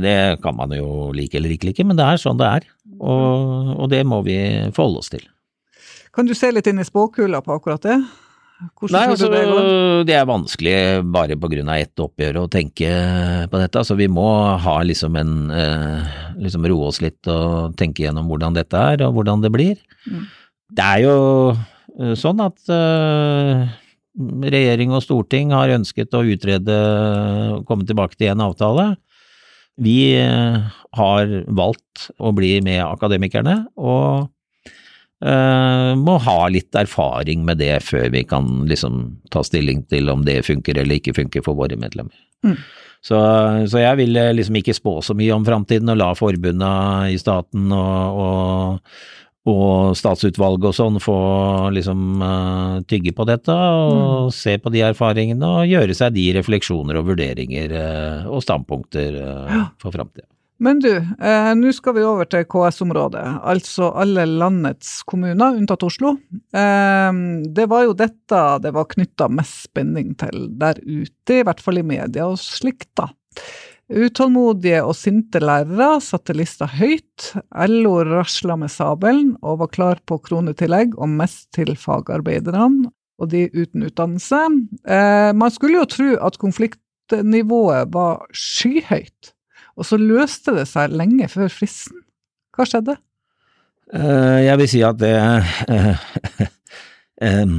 det 0.00 0.16
kan 0.44 0.56
man 0.56 0.72
jo 0.72 1.12
like 1.12 1.36
eller 1.36 1.52
ikke 1.52 1.68
like, 1.70 1.84
men 1.86 1.98
det 1.98 2.06
er 2.08 2.20
sånn 2.20 2.40
det 2.40 2.50
er. 2.60 2.68
Og, 2.98 3.74
og 3.76 3.88
det 3.92 4.04
må 4.08 4.22
vi 4.24 4.38
forholde 4.72 5.02
oss 5.02 5.12
til. 5.12 5.24
Kan 6.14 6.28
du 6.28 6.34
se 6.36 6.52
litt 6.54 6.68
inn 6.70 6.80
i 6.80 6.86
spåkula 6.86 7.42
på 7.44 7.56
akkurat 7.58 7.82
det? 7.84 7.98
Hvordan 8.78 8.94
Nei, 8.94 9.08
altså, 9.10 9.28
det 9.32 10.06
det 10.08 10.14
er 10.14 10.28
vanskelig 10.28 10.76
bare 11.12 11.36
på 11.36 11.50
grunn 11.52 11.68
av 11.72 11.80
ett 11.82 12.00
oppgjør 12.00 12.38
å 12.44 12.48
tenke 12.48 12.88
på 13.50 13.60
dette. 13.60 13.80
Altså, 13.80 13.96
vi 13.98 14.06
må 14.08 14.28
ha 14.62 14.76
liksom 14.86 15.18
en 15.20 15.34
eh, 15.52 16.14
liksom 16.38 16.68
roe 16.70 16.88
oss 16.92 17.02
litt 17.04 17.28
og 17.30 17.74
tenke 17.80 18.06
gjennom 18.06 18.30
hvordan 18.30 18.56
dette 18.56 18.78
er, 18.78 19.04
og 19.04 19.18
hvordan 19.18 19.42
det 19.44 19.50
blir. 19.52 19.80
Mm. 20.06 20.22
Det 20.78 20.86
er 20.86 21.02
jo 21.02 21.16
eh, 21.52 22.14
sånn 22.18 22.40
at 22.46 22.72
eh, 22.72 23.66
regjering 24.14 24.94
og 24.94 25.02
storting 25.04 25.54
har 25.54 25.72
ønsket 25.74 26.14
å 26.14 26.22
utrede 26.26 26.76
og 27.56 27.64
komme 27.68 27.86
tilbake 27.88 28.18
til 28.18 28.32
en 28.32 28.44
avtale. 28.46 28.92
Vi 29.82 30.14
eh, 30.20 30.60
har 30.94 31.34
valgt 31.50 32.08
å 32.22 32.30
bli 32.36 32.60
med 32.62 32.78
akademikerne, 32.84 33.56
og 33.74 34.28
eh, 35.24 35.90
må 35.98 36.14
ha 36.22 36.38
litt 36.52 36.78
erfaring 36.78 37.42
med 37.46 37.58
det 37.58 37.80
før 37.82 38.06
vi 38.14 38.22
kan 38.28 38.68
liksom 38.70 39.02
ta 39.34 39.42
stilling 39.46 39.82
til 39.90 40.12
om 40.14 40.22
det 40.26 40.44
funker 40.46 40.78
eller 40.78 41.00
ikke 41.00 41.16
funker 41.18 41.42
for 41.46 41.58
våre 41.58 41.78
medlemmer. 41.80 42.14
Mm. 42.46 42.58
Så, 43.04 43.18
så 43.68 43.82
jeg 43.82 43.98
vil 44.00 44.16
eh, 44.16 44.32
liksom 44.38 44.62
ikke 44.62 44.76
spå 44.76 44.94
så 45.04 45.16
mye 45.18 45.34
om 45.34 45.44
framtiden 45.44 45.90
og 45.92 45.98
la 46.00 46.12
forbunda 46.16 46.70
i 47.12 47.18
staten 47.20 47.66
og, 47.74 48.22
og, 48.22 48.96
og 49.44 49.92
statsutvalget 49.98 50.70
og 50.70 50.76
sånn 50.76 51.00
få 51.04 51.16
liksom 51.76 52.22
uh, 52.24 52.76
tygge 52.88 53.12
på 53.16 53.26
dette 53.28 53.52
og 53.52 54.30
se 54.32 54.56
på 54.60 54.72
de 54.72 54.80
erfaringene 54.86 55.50
og 55.60 55.68
gjøre 55.68 55.96
seg 55.96 56.14
de 56.16 56.30
refleksjoner 56.38 56.96
og 57.00 57.10
vurderinger 57.10 57.74
uh, 57.76 58.30
og 58.32 58.40
standpunkter 58.44 59.18
uh, 59.20 59.50
Ja. 59.52 59.66
for 59.82 59.92
framtida. 59.92 60.26
Men 60.64 60.78
du, 60.80 60.92
eh, 60.94 61.48
nå 61.58 61.72
skal 61.74 61.96
vi 61.96 62.04
over 62.06 62.28
til 62.30 62.44
KS-området, 62.48 63.24
altså 63.42 63.88
alle 64.00 64.22
landets 64.30 65.00
kommuner 65.02 65.58
unntatt 65.58 65.82
Oslo. 65.84 66.12
Det 66.54 67.66
var 67.68 67.82
jo 67.84 67.96
dette 67.98 68.42
det 68.62 68.72
var 68.72 68.86
knytta 68.94 69.26
mest 69.34 69.66
spenning 69.66 70.14
til 70.22 70.46
der 70.62 70.78
ute, 70.78 71.40
i 71.40 71.42
hvert 71.44 71.60
fall 71.60 71.82
i 71.82 71.84
media 71.84 72.30
og 72.30 72.38
slikt, 72.40 72.86
da. 72.96 73.10
Utålmodige 73.92 74.80
og 74.80 74.94
sinte 74.96 75.40
lærere 75.42 75.98
satte 76.00 76.32
lista 76.36 76.66
høyt. 76.72 77.34
LO 77.68 77.98
rasla 78.08 78.56
med 78.56 78.72
sabelen 78.72 79.34
og 79.44 79.60
var 79.60 79.72
klar 79.74 80.00
på 80.08 80.18
kronetillegg 80.24 80.96
og 80.96 81.12
mest 81.12 81.50
til 81.56 81.74
fagarbeiderne 81.76 82.88
og 83.20 83.30
de 83.30 83.44
uten 83.52 83.84
utdannelse. 83.86 84.40
Eh, 84.88 85.30
man 85.36 85.52
skulle 85.52 85.78
jo 85.82 85.88
tro 85.90 86.08
at 86.26 86.40
konfliktnivået 86.40 87.92
var 87.94 88.24
skyhøyt. 88.32 89.34
Og 89.76 89.86
så 89.86 89.98
løste 90.00 90.54
det 90.56 90.66
seg 90.70 90.94
lenge 90.94 91.28
før 91.30 91.52
fristen. 91.52 92.00
Hva 92.54 92.66
skjedde? 92.68 92.96
Eh, 93.92 94.40
jeg 94.46 94.60
vil 94.62 94.70
si 94.70 94.82
at 94.86 94.98
det 95.02 95.14
eh, 95.68 96.48
em, 97.28 97.58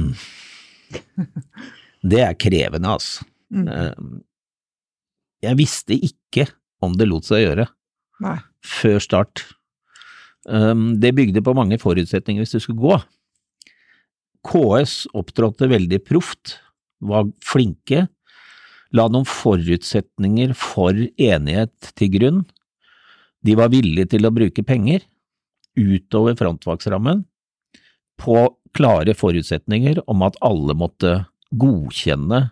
Det 2.10 2.22
er 2.22 2.38
krevende, 2.38 2.92
altså. 2.98 3.24
Mm. 3.50 3.68
Jeg 5.46 5.58
visste 5.60 5.96
ikke 5.96 6.48
om 6.84 6.96
det 6.98 7.08
lot 7.08 7.26
seg 7.28 7.44
gjøre 7.44 7.68
Nei. 8.24 8.38
før 8.64 8.98
start. 9.02 9.44
Um, 10.46 10.94
det 11.02 11.14
bygde 11.16 11.42
på 11.42 11.54
mange 11.56 11.78
forutsetninger 11.82 12.44
hvis 12.44 12.54
det 12.56 12.62
skulle 12.64 12.82
gå. 12.82 12.98
KS 14.46 15.06
opptrådte 15.16 15.68
veldig 15.70 15.98
proft, 16.06 16.58
var 17.02 17.26
flinke, 17.44 18.06
la 18.94 19.06
noen 19.10 19.26
forutsetninger 19.26 20.54
for 20.56 20.94
enighet 20.94 21.90
til 21.98 22.12
grunn. 22.14 22.44
De 23.42 23.56
var 23.58 23.72
villige 23.74 24.12
til 24.14 24.26
å 24.26 24.34
bruke 24.34 24.64
penger 24.66 25.02
utover 25.76 26.36
frontfagsrammen 26.38 27.24
på 28.22 28.36
klare 28.76 29.12
forutsetninger 29.16 30.00
om 30.10 30.24
at 30.24 30.38
alle 30.44 30.76
måtte 30.78 31.18
godkjenne 31.56 32.46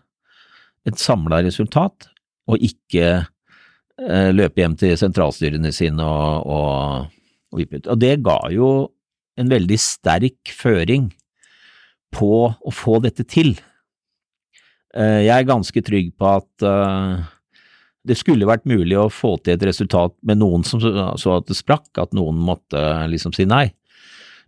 et 0.85 1.01
samla 1.01 1.41
resultat, 1.47 2.11
og 2.51 2.65
ikke 2.65 3.07
eh, 3.15 4.31
løpe 4.35 4.61
hjem 4.61 4.77
til 4.81 4.97
sentralstyrene 5.01 5.73
sine 5.75 6.05
og, 6.05 6.47
og, 6.47 7.21
og 7.53 7.61
vippe 7.63 7.81
ut. 7.81 7.91
Og 7.93 8.01
det 8.01 8.17
ga 8.25 8.39
jo 8.55 8.71
en 9.41 9.51
veldig 9.51 9.79
sterk 9.81 10.53
føring 10.55 11.11
på 12.15 12.35
å 12.55 12.75
få 12.75 13.01
dette 13.03 13.27
til. 13.27 13.57
Eh, 14.95 15.25
jeg 15.27 15.35
er 15.35 15.49
ganske 15.49 15.85
trygg 15.87 16.13
på 16.19 16.31
at 16.37 16.67
eh, 16.69 17.25
det 18.05 18.19
skulle 18.21 18.49
vært 18.49 18.69
mulig 18.69 18.99
å 19.01 19.11
få 19.13 19.35
til 19.41 19.57
et 19.57 19.67
resultat 19.67 20.15
med 20.27 20.43
noen 20.43 20.65
som 20.67 20.83
så, 20.83 21.39
at 21.39 21.49
det 21.49 21.57
sprakk, 21.59 21.89
at 21.99 22.15
noen 22.17 22.37
måtte 22.37 22.81
liksom 23.11 23.35
si 23.35 23.49
nei. 23.49 23.71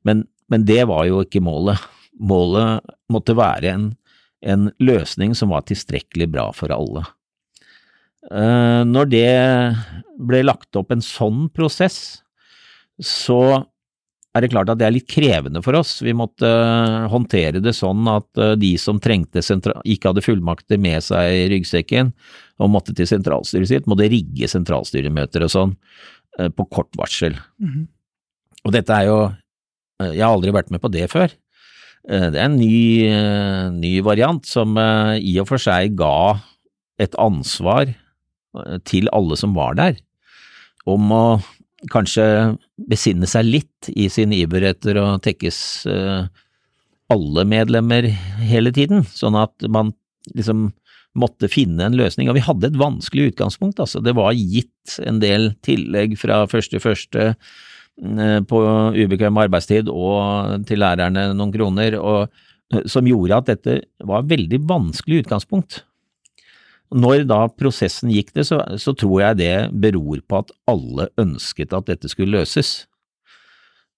Men, 0.06 0.26
men 0.52 0.66
det 0.68 0.84
var 0.90 1.06
jo 1.08 1.22
ikke 1.24 1.42
målet. 1.42 1.80
Målet 2.16 2.84
måtte 3.12 3.36
være 3.36 3.72
en, 3.72 3.86
en 4.44 4.68
løsning 4.78 5.34
som 5.36 5.54
var 5.54 5.64
tilstrekkelig 5.66 6.28
bra 6.36 6.50
for 6.56 6.72
alle. 6.74 7.06
Eh, 8.30 8.82
Når 8.88 9.08
det 9.12 9.28
ble 10.18 10.42
lagt 10.46 10.76
opp 10.78 10.90
en 10.94 11.02
sånn 11.04 11.46
prosess, 11.54 12.22
så 13.02 13.64
er 14.36 14.44
det 14.44 14.50
klart 14.52 14.68
at 14.68 14.78
det 14.80 14.84
er 14.88 14.92
litt 14.96 15.08
krevende 15.08 15.62
for 15.64 15.76
oss. 15.78 15.98
Vi 16.04 16.12
måtte 16.16 16.48
håndtere 17.12 17.60
det 17.64 17.72
sånn 17.76 18.04
at 18.12 18.28
eh, 18.40 18.54
de 18.60 18.74
som 18.80 18.98
trengte 19.00 19.40
ikke 19.40 20.10
hadde 20.10 20.24
fullmakter 20.24 20.80
med 20.80 21.04
seg 21.04 21.32
i 21.32 21.46
ryggsekken 21.54 22.12
og 22.60 22.72
måtte 22.72 22.94
til 22.96 23.08
sentralstyret 23.08 23.70
sitt, 23.70 23.88
måtte 23.88 24.08
rigge 24.12 24.48
sentralstyremøter 24.50 25.44
og 25.46 25.52
sånn 25.52 25.74
eh, 26.38 26.48
på 26.52 26.68
kort 26.72 26.92
varsel. 27.00 27.36
Mhm. 27.62 27.86
Og 28.66 28.72
dette 28.74 28.90
er 28.90 29.06
jo 29.06 29.18
eh, 30.02 30.10
Jeg 30.16 30.24
har 30.24 30.32
aldri 30.34 30.50
vært 30.52 30.72
med 30.74 30.82
på 30.82 30.90
det 30.92 31.06
før. 31.12 31.30
Eh, 32.08 32.30
Det 32.34 32.40
er 32.40 32.44
en 32.48 32.58
ny, 32.58 33.06
eh, 33.06 33.70
ny 33.72 34.00
variant 34.04 34.44
som 34.44 34.76
eh, 34.76 35.16
i 35.22 35.38
og 35.40 35.48
for 35.48 35.58
seg 35.62 35.94
ga 35.96 36.40
et 36.98 37.14
ansvar 37.20 37.86
eh, 37.88 37.94
til 38.88 39.10
alle 39.16 39.38
som 39.38 39.54
var 39.56 39.76
der, 39.78 39.98
om 40.86 41.12
å 41.12 41.26
kanskje 41.92 42.56
besinne 42.88 43.28
seg 43.28 43.46
litt 43.46 43.90
i 43.92 44.08
sin 44.12 44.32
iver 44.34 44.64
etter 44.72 44.98
å 45.00 45.06
tekkes 45.22 45.58
eh, 45.90 46.26
alle 47.12 47.44
medlemmer 47.46 48.08
hele 48.42 48.72
tiden, 48.74 49.04
sånn 49.06 49.38
at 49.38 49.68
man 49.70 49.92
liksom 50.34 50.70
måtte 51.16 51.48
finne 51.48 51.86
en 51.86 51.96
løsning. 51.96 52.28
Og 52.28 52.36
vi 52.38 52.44
hadde 52.44 52.70
et 52.70 52.80
vanskelig 52.80 53.30
utgangspunkt, 53.32 53.80
altså. 53.80 54.02
Det 54.04 54.14
var 54.16 54.36
gitt 54.36 54.98
en 55.04 55.20
del 55.22 55.52
tillegg 55.64 56.16
fra 56.20 56.42
første 56.50 56.80
første 56.82 57.28
eh, 57.32 58.40
på 58.50 58.62
ubekvem 58.96 59.40
arbeidstid 59.46 59.90
og 59.92 60.66
til 60.68 60.82
lærerne 60.84 61.30
noen 61.36 61.54
kroner, 61.54 61.98
og, 62.00 62.42
eh, 62.74 62.84
som 62.90 63.08
gjorde 63.08 63.40
at 63.40 63.52
dette 63.54 63.78
var 64.04 64.24
et 64.24 64.32
veldig 64.34 64.62
vanskelig 64.68 65.24
utgangspunkt. 65.24 65.84
Når 66.94 67.24
da 67.26 67.40
prosessen 67.50 68.12
gikk 68.14 68.32
det, 68.36 68.46
så, 68.46 68.60
så 68.78 68.94
tror 68.94 69.22
jeg 69.22 69.38
det 69.40 69.54
beror 69.74 70.20
på 70.22 70.42
at 70.44 70.52
alle 70.70 71.08
ønsket 71.18 71.74
at 71.74 71.88
dette 71.90 72.10
skulle 72.12 72.38
løses. 72.38 72.86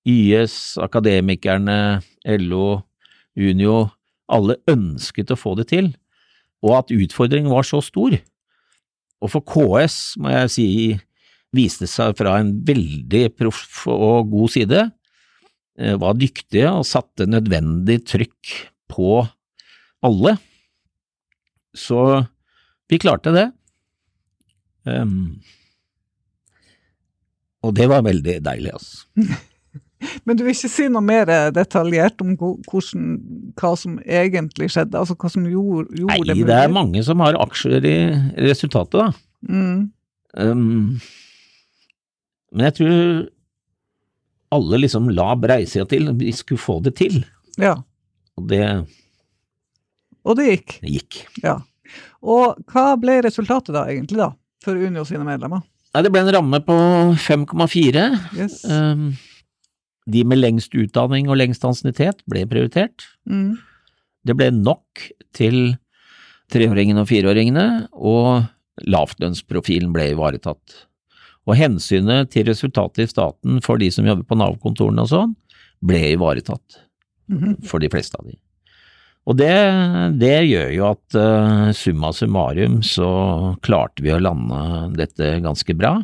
YS, 0.09 0.79
Akademikerne, 0.81 2.01
LO, 2.41 2.81
Unio, 3.37 3.91
alle 4.29 4.57
ønsket 4.71 5.33
å 5.33 5.39
få 5.39 5.55
det 5.59 5.69
til, 5.73 5.93
og 6.65 6.79
at 6.81 6.95
utfordringen 6.95 7.53
var 7.53 7.67
så 7.69 7.83
stor. 7.85 8.17
Og 9.21 9.33
for 9.33 9.45
KS, 9.45 10.17
må 10.23 10.33
jeg 10.33 10.53
si, 10.55 10.69
viste 11.55 11.89
seg 11.91 12.17
fra 12.19 12.39
en 12.41 12.55
veldig 12.67 13.27
proff 13.37 13.85
og 13.93 14.31
god 14.33 14.55
side, 14.55 14.85
eh, 15.79 15.97
var 16.01 16.17
dyktige 16.19 16.73
og 16.73 16.87
satte 16.89 17.29
nødvendig 17.29 18.01
trykk 18.09 18.55
på 18.89 19.23
alle. 20.05 20.37
Så 21.77 22.25
vi 22.89 22.99
klarte 23.03 23.33
det. 23.35 23.47
Um, 24.89 25.41
og 27.67 27.75
det 27.77 27.89
var 27.91 28.05
veldig 28.07 28.39
deilig, 28.47 28.73
altså. 28.73 29.07
Men 30.25 30.39
du 30.39 30.45
vil 30.47 30.55
ikke 30.55 30.71
si 30.71 30.85
noe 30.95 31.03
mer 31.03 31.27
eh, 31.35 31.49
detaljert 31.51 32.21
om 32.23 32.37
hvordan, 32.39 33.07
hva 33.59 33.73
som 33.77 33.97
egentlig 34.07 34.69
skjedde? 34.71 34.95
Altså 35.01 35.17
hva 35.19 35.31
som 35.33 35.47
gjorde, 35.51 35.91
gjorde 35.99 36.13
Nei, 36.15 36.21
det 36.29 36.37
mulig? 36.37 36.47
det 36.53 36.59
er 36.63 36.71
mange 36.77 37.03
som 37.03 37.25
har 37.25 37.39
aksjer 37.43 37.89
i 37.89 37.97
resultatet, 38.47 39.01
da. 39.01 39.09
Mm. 39.51 39.81
Um, 40.39 41.01
men 42.55 42.69
jeg 42.69 42.77
tror 42.79 43.27
alle 44.55 44.81
liksom 44.85 45.11
la 45.13 45.33
breisida 45.37 45.85
til, 45.91 46.13
vi 46.21 46.31
skulle 46.37 46.63
få 46.63 46.79
det 46.87 46.95
til. 47.03 47.19
Ja. 47.61 47.75
Og 48.39 48.47
det 48.53 48.63
Og 50.23 50.39
det 50.39 50.47
gikk. 50.53 50.79
gikk. 50.95 51.19
Ja. 51.43 51.59
Og 52.23 52.59
hva 52.73 52.97
ble 53.01 53.21
resultatet 53.23 53.75
da, 53.77 53.85
egentlig, 53.91 54.19
da? 54.19 54.33
For 54.65 54.75
Unio 54.75 55.05
sine 55.07 55.25
medlemmer? 55.27 55.63
Nei, 55.95 56.03
det 56.05 56.11
ble 56.13 56.21
en 56.25 56.33
ramme 56.35 56.59
på 56.67 56.75
5,4. 57.25 58.05
Yes. 58.37 58.61
Um, 58.69 59.13
de 60.09 60.25
med 60.25 60.41
lengst 60.41 60.75
utdanning 60.77 61.29
og 61.31 61.39
lengst 61.39 61.65
ansiennitet 61.65 62.21
ble 62.29 62.43
prioritert. 62.51 63.07
Mm. 63.29 63.57
Det 64.27 64.37
ble 64.37 64.51
nok 64.57 65.07
til 65.37 65.77
treåringene 66.53 67.05
og 67.05 67.09
fireåringene, 67.11 67.65
og 67.93 68.49
lavtlønnsprofilen 68.89 69.93
ble 69.95 70.11
ivaretatt. 70.15 70.85
Og 71.49 71.57
hensynet 71.57 72.31
til 72.35 72.49
resultatet 72.49 73.05
i 73.07 73.11
staten 73.11 73.63
for 73.65 73.81
de 73.81 73.89
som 73.93 74.07
jobber 74.09 74.27
på 74.29 74.37
Nav-kontorene 74.39 75.05
og 75.05 75.11
sånn, 75.13 75.35
ble 75.85 76.15
ivaretatt 76.17 76.83
Mhm. 77.29 77.63
for 77.69 77.79
de 77.79 77.89
fleste 77.93 78.17
av 78.19 78.25
de. 78.27 78.39
Og 79.29 79.37
det, 79.37 79.55
det 80.21 80.37
gjør 80.49 80.71
jo 80.73 80.85
at 80.89 81.17
uh, 81.21 81.69
summa 81.77 82.15
summarum 82.17 82.79
så 82.87 83.09
klarte 83.65 84.05
vi 84.05 84.15
å 84.15 84.21
lande 84.23 84.61
dette 84.97 85.35
ganske 85.45 85.77
bra. 85.77 85.99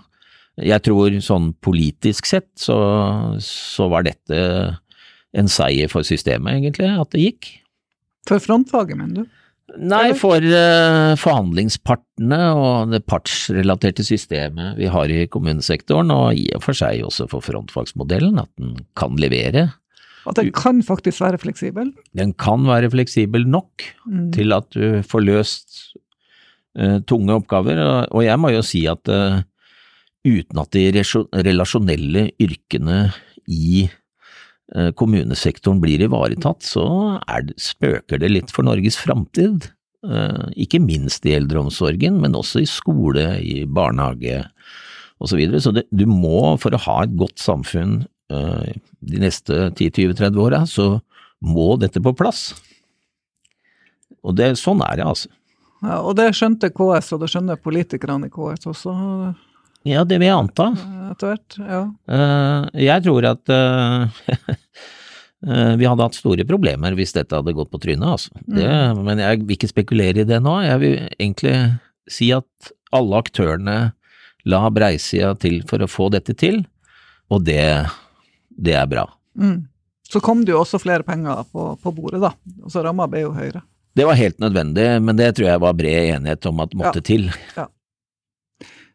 Jeg 0.61 0.85
tror 0.87 1.17
sånn 1.25 1.55
politisk 1.65 2.29
sett 2.31 2.51
så, 2.61 2.77
så 3.43 3.89
var 3.91 4.05
dette 4.07 4.41
en 5.35 5.49
seier 5.51 5.91
for 5.91 6.07
systemet, 6.07 6.61
egentlig, 6.61 6.91
at 6.93 7.11
det 7.15 7.25
gikk. 7.25 7.49
For 8.29 8.43
frontfaget, 8.43 9.01
mener 9.01 9.25
du? 9.25 9.41
Nei, 9.81 10.13
for 10.15 10.45
uh, 10.45 11.17
forhandlingspartene 11.19 12.41
og 12.55 12.93
det 12.93 13.01
partsrelaterte 13.09 14.05
systemet 14.07 14.77
vi 14.79 14.91
har 14.93 15.11
i 15.11 15.25
kommunesektoren, 15.33 16.13
og 16.15 16.39
i 16.39 16.45
og 16.55 16.63
for 16.67 16.77
seg 16.77 17.03
også 17.09 17.27
for 17.33 17.43
frontfagsmodellen, 17.43 18.39
at 18.45 18.53
den 18.61 18.77
kan 18.99 19.17
levere. 19.19 19.71
At 20.29 20.39
den 20.39 20.53
kan 20.57 20.81
faktisk 20.85 21.21
være 21.25 21.41
fleksibel? 21.43 21.91
Den 22.17 22.33
kan 22.41 22.65
være 22.69 22.91
fleksibel 22.93 23.45
nok 23.49 23.85
mm. 24.07 24.31
til 24.37 24.57
at 24.57 24.71
du 24.73 25.03
får 25.05 25.25
løst 25.25 25.77
uh, 26.79 27.01
tunge 27.09 27.37
oppgaver, 27.37 27.83
og, 28.09 28.23
jeg 28.25 28.41
må 28.41 28.55
jo 28.55 28.63
si 28.65 28.85
at 28.91 29.13
uh, 29.13 29.43
uten 30.25 30.63
at 30.63 30.73
de 30.73 31.05
relasjonelle 31.45 32.31
yrkene 32.41 32.99
i 33.53 33.85
uh, 34.75 34.91
kommunesektoren 34.97 35.83
blir 35.85 36.07
ivaretatt, 36.07 36.65
så 36.65 36.87
det, 37.45 37.59
spøker 37.61 38.23
det 38.23 38.33
litt 38.33 38.55
for 38.55 38.67
Norges 38.67 39.01
framtid. 39.01 39.71
Ikke 40.61 40.83
minst 40.85 41.25
i 41.25 41.33
eldreomsorgen, 41.33 42.19
men 42.21 42.35
også 42.37 42.61
i 42.61 42.67
skole, 42.69 43.23
i 43.41 43.63
barnehage 43.65 44.43
osv. 45.17 45.31
Så, 45.31 45.39
videre. 45.39 45.61
så 45.65 45.73
det, 45.73 45.87
du 45.89 46.05
må, 46.05 46.59
for 46.61 46.77
å 46.77 46.83
ha 46.85 46.97
et 47.07 47.15
godt 47.17 47.41
samfunn 47.41 48.03
de 49.05 49.23
neste 49.23 49.71
10-20-30 49.73 50.41
åra, 50.41 50.63
så 50.69 50.99
må 51.45 51.75
dette 51.81 52.03
på 52.03 52.15
plass. 52.17 52.53
Og 54.25 54.37
det, 54.39 54.55
sånn 54.61 54.81
er 54.85 55.01
det, 55.01 55.09
altså. 55.09 55.33
Ja, 55.85 55.99
og 56.01 56.15
det 56.17 56.31
skjønte 56.37 56.71
KS, 56.73 57.11
og 57.13 57.25
det 57.25 57.31
skjønner 57.33 57.61
politikerne 57.61 58.31
i 58.31 58.33
KS 58.33 58.71
også. 58.71 58.95
Ja, 59.85 60.05
det 60.09 60.17
vil 60.21 60.31
jeg 60.31 60.39
anta. 60.39 60.71
Etter 61.11 61.35
hvert, 61.35 61.59
ja. 61.61 61.83
Uh, 62.09 62.71
jeg 62.81 63.05
tror 63.05 63.27
at 63.29 63.53
vi 65.81 65.85
hadde 65.85 66.07
hatt 66.07 66.17
store 66.17 66.47
problemer 66.49 66.97
hvis 66.97 67.13
dette 67.13 67.37
hadde 67.37 67.53
gått 67.57 67.73
på 67.73 67.83
trynet, 67.83 68.15
altså. 68.15 68.33
Mm. 68.49 69.03
Men 69.05 69.21
jeg 69.21 69.43
vil 69.43 69.59
ikke 69.59 69.75
spekulere 69.75 70.25
i 70.25 70.29
det 70.29 70.41
nå. 70.41 70.57
Jeg 70.65 70.81
vil 70.81 70.97
egentlig 71.19 71.57
si 72.09 72.31
at 72.33 72.73
alle 72.97 73.21
aktørene 73.21 73.77
la 74.49 74.63
breisida 74.73 75.35
til 75.41 75.61
for 75.69 75.85
å 75.85 75.91
få 75.91 76.09
dette 76.13 76.33
til, 76.41 76.63
og 77.33 77.45
det, 77.45 77.85
det 78.57 78.75
er 78.79 78.89
bra. 78.91 79.07
Mm. 79.41 79.65
Så 80.09 80.21
kom 80.23 80.45
det 80.45 80.53
jo 80.53 80.61
også 80.63 80.79
flere 80.83 81.07
penger 81.07 81.47
på, 81.53 81.71
på 81.83 81.93
bordet, 81.95 82.21
da. 82.23 82.35
Og 82.63 82.73
så 82.73 82.85
ramma 82.85 83.09
ble 83.11 83.25
jo 83.25 83.33
høyere. 83.35 83.65
Det 83.95 84.07
var 84.09 84.19
helt 84.19 84.41
nødvendig, 84.43 84.87
men 85.03 85.17
det 85.19 85.37
tror 85.37 85.49
jeg 85.49 85.63
var 85.63 85.77
bred 85.79 86.17
enighet 86.17 86.47
om 86.51 86.61
at 86.65 86.75
måtte 86.77 87.01
ja. 87.01 87.07
til. 87.07 87.29
Ja. 87.55 87.69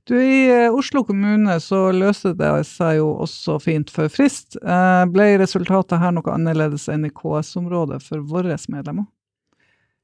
Du, 0.10 0.16
I 0.18 0.50
eh, 0.50 0.74
Oslo 0.74 1.04
kommune 1.06 1.60
så 1.62 1.92
løste 1.94 2.34
det 2.38 2.50
seg 2.66 2.98
jo 2.98 3.12
også 3.22 3.60
fint 3.62 3.92
for 3.94 4.10
frist. 4.10 4.58
Eh, 4.58 5.04
ble 5.13 5.36
resultatet 5.38 6.01
her 6.01 6.16
noe 6.16 6.34
annerledes 6.34 6.88
enn 6.89 7.06
i 7.06 7.13
KS-området 7.13 8.01
for 8.01 8.25
våre 8.25 8.58
medlemmer? 8.74 9.06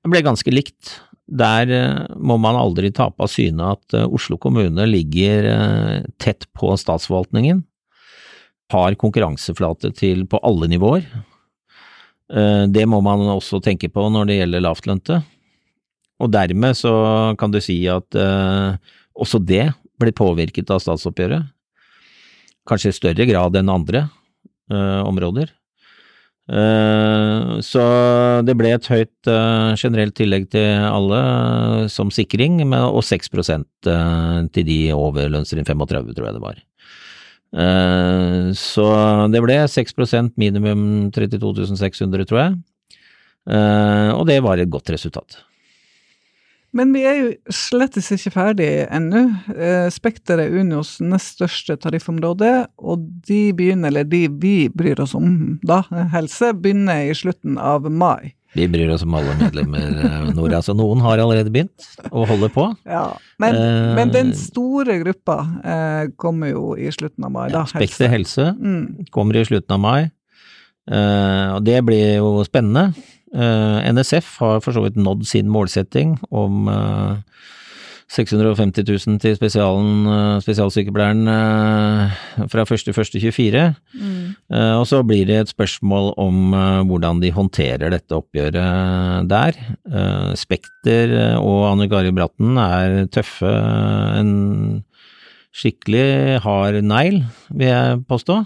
Det 0.05 0.12
ble 0.13 0.21
ganske 0.27 0.53
likt. 0.53 1.00
Der 1.25 1.74
eh, 1.74 2.03
må 2.21 2.38
man 2.38 2.59
aldri 2.59 2.93
tape 2.93 3.25
av 3.25 3.33
syne 3.33 3.74
at 3.74 3.97
Oslo 4.05 4.38
kommune 4.38 4.85
ligger 4.85 5.50
tett 6.21 6.45
på 6.53 6.75
statsforvaltningen. 6.77 7.65
Har 8.74 8.98
konkurranseflate 8.98 9.91
til 9.93 10.25
på 10.29 10.39
alle 10.41 10.67
nivåer. 10.72 11.05
Det 12.74 12.86
må 12.89 12.98
man 13.05 13.22
også 13.29 13.60
tenke 13.62 13.91
på 13.93 14.07
når 14.10 14.25
det 14.25 14.38
gjelder 14.39 14.63
lavtlønte. 14.65 15.19
Og 16.17 16.31
dermed 16.34 16.74
så 16.74 16.95
kan 17.38 17.53
du 17.53 17.60
si 17.62 17.77
at 17.91 18.17
også 19.13 19.38
det 19.45 19.67
blir 20.01 20.15
påvirket 20.17 20.74
av 20.74 20.81
statsoppgjøret. 20.81 21.45
Kanskje 22.65 22.89
i 22.89 22.98
større 22.98 23.29
grad 23.29 23.60
enn 23.60 23.69
andre 23.69 24.07
uh, 24.74 25.05
områder. 25.05 25.53
Så 27.66 27.83
det 28.46 28.53
ble 28.53 28.75
et 28.75 28.85
høyt 28.85 29.29
generelt 29.81 30.13
tillegg 30.13 30.46
til 30.53 30.83
alle 30.85 31.22
som 31.89 32.11
sikring, 32.13 32.59
og 32.70 33.01
6% 33.01 33.66
til 34.53 34.68
de 34.68 34.77
over 34.94 35.31
lønnstrinn 35.33 35.66
35, 35.66 36.13
tror 36.13 36.29
jeg 36.29 36.37
det 36.37 36.44
var. 36.44 36.59
Så 37.55 38.85
det 39.31 39.39
ble 39.46 39.55
6% 39.72 40.33
minimum 40.35 40.81
32 41.15 41.70
600, 41.79 42.25
tror 42.27 42.41
jeg. 42.41 42.55
og 44.18 44.24
det 44.27 44.41
var 44.44 44.59
et 44.59 44.72
godt 44.74 44.91
resultat. 44.91 45.37
Men 46.75 46.91
vi 46.91 47.05
er 47.07 47.20
jo 47.22 47.27
slettes 47.55 48.09
ikke 48.11 48.33
ferdig 48.33 48.70
ennå. 48.91 49.22
Eh, 49.55 49.87
Spekter 49.94 50.41
er 50.44 50.55
Unios 50.59 50.98
nest 51.00 51.37
største 51.37 51.77
tariffområde, 51.79 52.51
og 52.75 53.05
de 53.27 53.53
begynner, 53.55 53.94
eller 53.94 54.07
de 54.11 54.25
vi 54.27 54.68
bryr 54.68 55.00
oss 55.05 55.15
om 55.15 55.55
da, 55.63 55.83
helse, 56.11 56.51
begynner 56.59 57.07
i 57.07 57.15
slutten 57.15 57.55
av 57.61 57.87
mai. 57.87 58.33
Vi 58.55 58.68
bryr 58.72 58.89
oss 58.94 59.03
om 59.03 59.13
alle 59.18 59.33
medlemmer, 59.35 59.87
eh, 60.05 60.29
Nora, 60.37 60.61
så 60.63 60.75
noen 60.77 61.01
har 61.03 61.20
allerede 61.20 61.51
begynt 61.51 61.87
å 62.07 62.24
holde 62.29 62.48
på. 62.53 62.70
Ja, 62.87 63.18
Men, 63.41 63.55
eh, 63.55 63.96
men 63.98 64.13
den 64.13 64.31
store 64.39 64.96
gruppa 65.01 65.35
eh, 65.59 66.11
kommer 66.15 66.53
jo 66.53 66.75
i 66.79 66.87
slutten 66.91 67.27
av 67.27 67.31
mai. 67.31 67.50
da. 67.50 67.65
Ja, 67.65 67.65
Spekter 67.65 68.07
helse, 68.07 68.53
helse 68.53 68.55
mm. 68.55 69.11
kommer 69.11 69.35
i 69.35 69.44
slutten 69.44 69.75
av 69.75 69.81
mai, 69.83 70.11
eh, 70.87 71.50
og 71.51 71.65
det 71.68 71.81
blir 71.83 72.15
jo 72.15 72.46
spennende. 72.48 72.94
Eh, 73.35 73.91
NSF 73.91 74.37
har 74.39 74.63
for 74.63 74.72
så 74.72 74.85
vidt 74.85 74.96
nådd 74.96 75.27
sin 75.27 75.51
målsetting 75.51 76.15
om 76.31 76.72
650 78.15 78.81
eh, 78.81 78.87
000 78.87 79.19
til 79.21 79.35
eh, 79.35 80.39
spesialsykepleieren 80.45 81.27
fra 82.51 82.65
1.1.24. 82.65 83.65
Mm. 83.99 84.23
Og 84.79 84.85
så 84.87 85.01
blir 85.07 85.25
det 85.27 85.37
et 85.41 85.51
spørsmål 85.51 86.13
om 86.21 86.55
hvordan 86.89 87.21
de 87.23 87.33
håndterer 87.35 87.91
dette 87.93 88.15
oppgjøret 88.15 89.27
der. 89.29 89.57
Spekter 90.37 91.13
og 91.39 91.65
Anne 91.71 91.89
Gari 91.91 92.13
Bratten 92.15 92.59
er 92.61 93.05
tøffe. 93.11 93.51
En 94.19 94.83
skikkelig 95.55 96.41
hard 96.43 96.81
negl, 96.83 97.23
vil 97.49 97.71
jeg 97.71 98.01
påstå. 98.09 98.41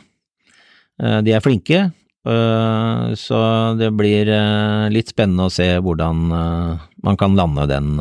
De 1.26 1.34
er 1.34 1.44
flinke, 1.44 1.88
Eh, 2.28 3.14
så 3.16 3.40
det 3.80 3.90
blir 3.96 4.28
eh, 4.28 4.86
litt 4.92 5.14
spennende 5.14 5.48
å 5.48 5.54
se 5.54 5.70
hvordan 5.80 6.26
eh, 6.36 6.88
man 7.06 7.20
kan 7.20 7.38
lande 7.38 7.68
den 7.70 7.96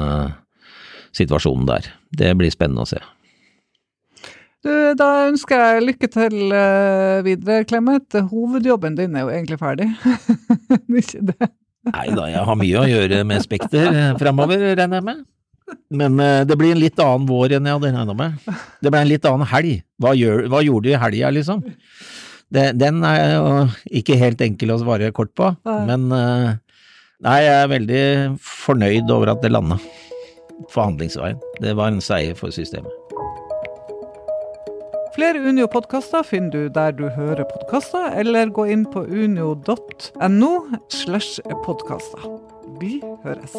situasjonen 1.17 1.69
der. 1.69 1.89
Det 2.19 2.33
blir 2.39 2.53
spennende 2.53 2.85
å 2.85 2.91
se. 2.91 3.01
Du, 4.65 4.73
da 4.99 5.09
ønsker 5.29 5.61
jeg 5.63 5.87
lykke 5.87 6.11
til 6.11 6.37
videre, 7.25 7.63
Clemet. 7.69 8.19
Hovedjobben 8.33 8.99
din 8.99 9.15
er 9.17 9.27
jo 9.27 9.33
egentlig 9.33 9.61
ferdig. 9.61 9.87
Ikke 11.03 11.23
det? 11.31 11.51
Nei 11.89 12.09
da, 12.13 12.27
jeg 12.29 12.45
har 12.45 12.59
mye 12.59 12.81
å 12.81 12.89
gjøre 12.91 13.23
med 13.25 13.45
Spekter 13.45 14.01
framover, 14.21 14.65
regner 14.75 14.99
jeg 14.99 15.07
med. 15.07 15.23
Men 15.95 16.19
det 16.49 16.57
blir 16.59 16.75
en 16.75 16.81
litt 16.83 16.99
annen 17.01 17.29
vår 17.29 17.55
enn 17.57 17.69
jeg 17.69 17.79
hadde 17.79 17.93
regna 17.95 18.17
med. 18.19 18.51
Det 18.83 18.91
ble 18.93 19.05
en 19.05 19.11
litt 19.13 19.29
annen 19.31 19.49
helg. 19.49 19.79
Hva, 20.03 20.13
gjør, 20.19 20.47
hva 20.51 20.61
gjorde 20.67 20.89
du 20.89 20.93
i 20.93 21.01
helga, 21.01 21.31
liksom? 21.39 21.63
det, 22.55 22.73
den 22.81 23.03
er 23.05 23.35
jo 23.35 23.53
ikke 24.01 24.19
helt 24.21 24.43
enkel 24.45 24.73
å 24.73 24.81
svare 24.81 25.13
kort 25.17 25.35
på, 25.37 25.51
men 25.89 26.09
nei, 26.09 27.39
jeg 27.45 27.55
er 27.55 27.73
veldig 27.73 28.05
fornøyd 28.43 29.13
over 29.15 29.35
at 29.35 29.45
det 29.45 29.53
landa. 29.53 29.79
Forhandlingsveien. 30.71 31.41
Det 31.63 31.77
var 31.77 31.93
en 31.93 32.01
seier 32.05 32.35
for 32.39 32.55
systemet. 32.55 32.93
Flere 35.19 35.41
Unio-podkaster 35.43 36.23
finner 36.23 36.51
du 36.51 36.69
der 36.75 36.93
du 36.95 37.09
hører 37.11 37.43
podkaster, 37.51 38.13
eller 38.21 38.53
gå 38.55 38.69
inn 38.71 38.85
på 38.87 39.03
unio.no 39.03 40.53
slash 40.95 41.41
podkaster. 41.65 42.29
Vi 42.79 43.01
høres. 43.25 43.59